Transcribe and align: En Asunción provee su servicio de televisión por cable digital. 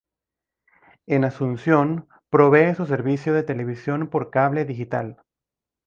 En 1.05 1.23
Asunción 1.25 2.07
provee 2.31 2.73
su 2.73 2.87
servicio 2.87 3.35
de 3.35 3.43
televisión 3.43 4.09
por 4.09 4.31
cable 4.31 4.65
digital. 4.65 5.21